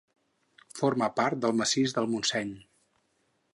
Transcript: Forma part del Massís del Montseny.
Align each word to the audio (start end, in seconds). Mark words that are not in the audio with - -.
Forma 0.79 1.09
part 1.19 1.43
del 1.45 1.55
Massís 1.61 1.95
del 1.99 2.11
Montseny. 2.17 2.57